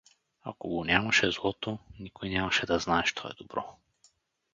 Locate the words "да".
2.65-2.79